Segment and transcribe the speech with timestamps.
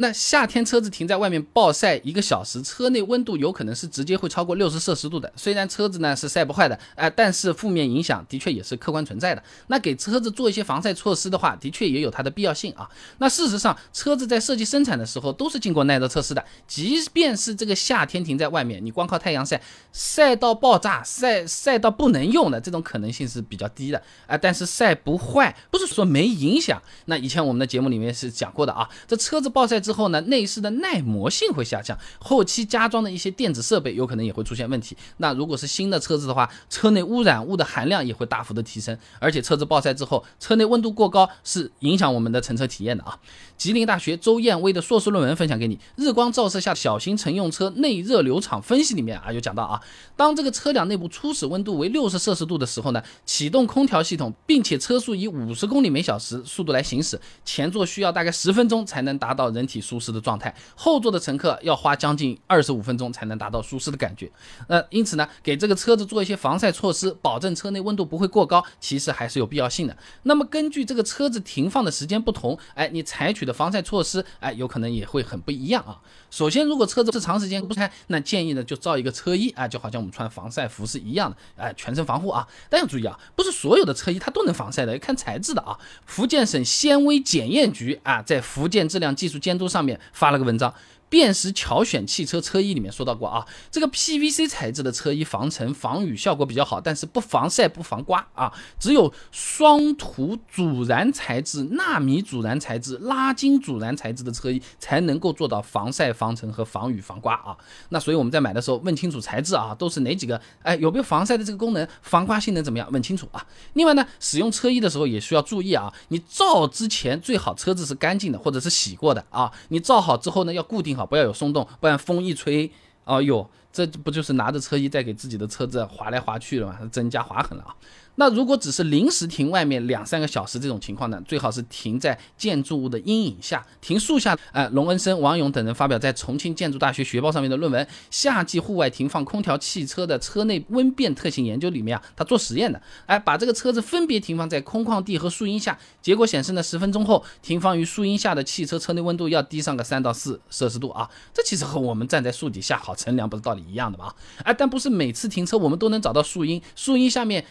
[0.00, 5.32] 那夏天车子停在外面暴晒一个小时，车内温度有可能是直接会超过六十摄氏度的。
[5.34, 9.42] 虽然车子呢是晒不坏的，哎，但是负面影响的确也是客观存在的。
[9.66, 12.88] 那给车子做一些防晒措施的话，的确也有它的必要性啊。
[13.18, 19.60] 那事实上，车子在设计生产的时候都是经过耐热测试的，即便是这个夏天停在外面，你光靠太阳晒，
[19.92, 24.38] 晒到爆炸，晒晒到不能用的这种可能性是比较低的啊。
[24.38, 26.80] 但是晒不坏，不是说没影响。
[27.06, 29.82] 那以前我们的节目里面是讲过的啊，这车子暴晒。
[29.88, 34.94] 之后呢，内饰的耐磨性会下降，后期加装的一些电子设备有可能也会出现问题。
[35.16, 43.18] 那如果是新的车子的话，车内污染物的含量也会大幅的提升，而且车子暴晒之后，车内温度过高是影响我们的乘车体验的啊。
[43.56, 49.80] 吉林大学周燕威的硕士论文分享给你，日光照射下小型乘用车内热流场分析里面啊有讲到啊，
[50.14, 59.77] 当这个车辆内部初始温度为六十摄氏度的时候呢，启动空调系统，并且车速以五十公里每小时速度来行驶，前座需要大概十分钟才能达到人体。
[59.80, 64.30] 舒适的状态，后座的乘客要花将近二十五分钟才能达到舒适的感觉。
[64.68, 69.96] 那因此呢，给这个车子做一些防晒措施，保证车内温度不会过高，其实还是有必要性的。
[70.24, 76.00] 那么根据这个车子停放的时间不同，哎，你采取的防晒措施，哎，有可能也会很不一样啊。
[76.30, 82.46] 首先，如果车子是长时间不开，那建议呢就罩一个车衣啊，就好像我们穿防晒服是一样的，哎，全身防护啊。
[82.68, 85.78] 但要注意啊，不是所有的车衣它都能防晒的，要看材质的啊。
[86.06, 90.72] 福建省纤维检验局啊，在福建质量技术监督上面发了个文章。
[91.08, 98.52] 辨识巧选汽车车衣里面说到过啊，这个 PVC 材质的车衣防尘防雨效果比较好，但是不防晒不防刮啊。
[98.78, 107.56] 只有双涂阻燃材质、纳米阻燃材质、拉筋阻燃材质的车衣才能够做到防晒防尘和防雨防刮啊。
[107.88, 110.38] 那所以我们在买的时候问清楚材质啊，都是哪几个？
[110.62, 111.88] 哎，有没有防晒的这个功能？
[112.02, 112.86] 防刮性能怎么样？
[112.92, 113.42] 问清楚啊。
[113.72, 119.50] 另外呢，使用车衣的时候也需要注意啊，你罩之前最好车子是干净的或者是洗过的啊。
[119.68, 120.97] 你罩好之后呢，要固定。
[120.98, 122.70] 好，不要有松动，不然风一吹，
[123.04, 126.78] 哦哟，这不就是拿着车衣在给自己的车子划来划去了吗？
[126.90, 127.76] 增加划痕了啊。
[128.18, 134.36] 那如果只是临时停外面两三个小时这种情况呢，最好是停在建筑物的阴影下，停树下。
[134.50, 154.12] 哎，龙恩生、王勇等人发表在重庆建筑大学学报上面的论文《夏季户外停放空调汽车的车内温变特性研究》里面啊，他做实验的，哎，把这个车子分别停放在空旷地和树荫下，结果显示呢，十分钟后停放于树荫下的汽车车内温度要低上个三到四摄氏度啊，这其实和我们站在树底下好乘凉不是道理一样的吗？
[154.42, 157.44] 哎，但不是每次停车我们都能找到树荫，树荫下面。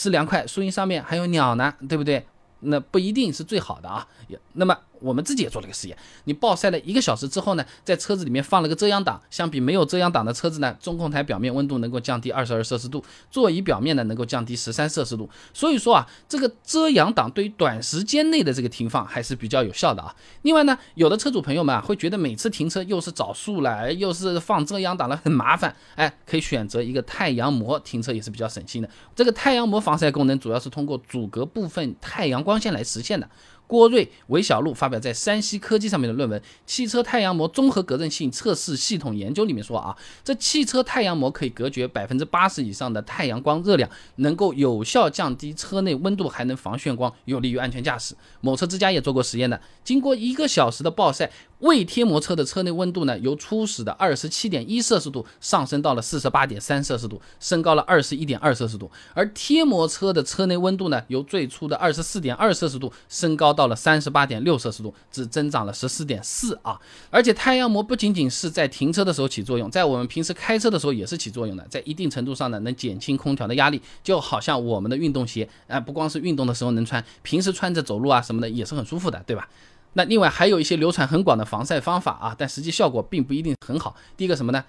[0.00, 2.24] 是凉快，树荫上面还有鸟呢，对不对？
[2.60, 4.06] 那不一定是最好的啊。
[4.54, 4.74] 那么。
[5.00, 15.28] 我们自己也做了个实验，你暴晒了一个小时之后呢，在车子里面放了个遮阳挡，相比没有遮阳挡的车子呢，中控台表面温度能够降低二十二摄氏度，座椅表面呢能够降低十三摄氏度。
[15.52, 20.14] 所以说啊，这个遮阳挡对于短时间内的这个停放还是比较有效的啊。
[20.42, 25.74] 另外呢，有的车主朋友们啊会觉得每次停车又是找树了，又是放遮阳挡了，很麻烦。
[25.94, 28.88] 哎，可以选择一个太阳膜停车也是比较省心的。
[29.14, 33.28] 这个太阳膜防晒功能主要是通过阻隔部分太阳光线来实现的。
[33.70, 48.16] 郭瑞、韦小璐发表在山西科技上面的论文《汽车太阳膜综合隔震性测试系统研究》里面说啊，这汽车太阳膜可以隔绝百分之八十以上的太阳光热量，能够有效降低车内温度，还能防眩光，有利于安全驾驶。
[48.40, 51.30] 某车之家也做过实验的，经过一个小时的暴晒。
[51.60, 58.90] 未贴膜车的车内温度呢，由初始的二十七点一摄氏度上升到了四十八点三摄氏度，升高了二十一点二摄氏度。
[59.12, 66.80] 而贴膜车的车内温度呢，由最初的二十四点二摄氏度升高到到了三十八点六摄氏度，只增长了十四点四啊！
[67.10, 79.46] 而且太阳膜不仅仅是在停车的时候起作用，在我们平时开车的时候也是起作用的，在一定程度上呢，能减轻空调的压力，就好像我们的运动鞋，哎，不光是运动的时候能穿，平时穿着走路啊什么的也是很舒服的，对吧？
[79.92, 83.94] 那另外还有一些流传很广的防晒方法啊，但实际效果并不一定很好。
[84.16, 84.64] 第一个什么呢？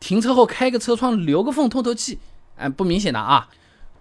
[0.00, 2.18] 停车后开个车窗，留个缝透透气，
[2.56, 3.48] 哎，不明显的啊。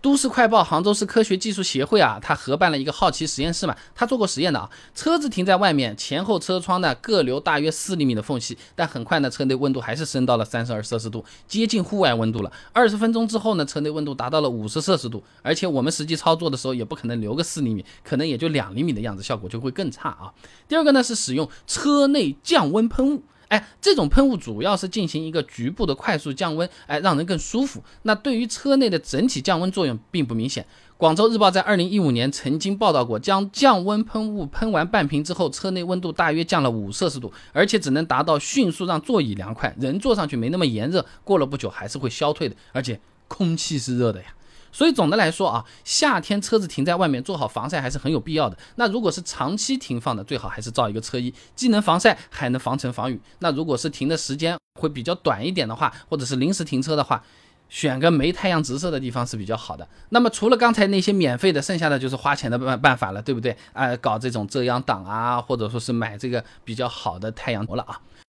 [0.01, 4.67] 都市快报杭州市科学技术协会啊，他合办了一个好奇实验室嘛，他做过实验的啊。
[4.95, 12.51] 车子停在外面，前后车窗呢各留大约四厘米的缝隙，但很快呢，车内温度还是升到了三十二摄氏度，接近户外温度了。
[12.73, 20.33] 二十分钟之后呢，车内温度达到了五十摄氏度，而且我们实际操作的时候也不可能留个四厘米，可能也就两厘米的样子，效果就会更差啊。
[20.67, 23.21] 第二个呢是使用车内降温喷雾。
[23.51, 27.83] 哎，这种喷雾主要是进行一个局部的快速降温，哎，让人更舒服。
[28.03, 30.65] 那对于车内的整体降温作用并不明显。
[30.95, 42.97] 广州日报在二零一五年曾经报道过，将降温喷雾喷完半瓶之后，车内温度大约降了五摄氏度，而且只能达到迅速让座椅凉快，人坐上去没那么炎热，过了不久还是会消退的，而且
[43.27, 44.27] 空气是热的呀。
[44.71, 48.57] 所以总的来说啊，夏天车子停在外面做好防晒还是很有必要的。
[48.75, 53.19] 那如果是长期停放的，最好还是造一个车衣，既能防晒，还能防尘防雨。
[53.39, 57.21] 那如果是停的时间会比较短一点的话，或者是临时停车的话，
[57.69, 59.87] 选个没太阳直射的地方是比较好的。
[60.09, 63.55] 那么除了刚才那些免费的，剩下的就是花钱的办办法了，对不对？
[63.73, 67.99] 啊，搞这种遮阳挡啊，或者说是买这个比较好的太阳膜了啊。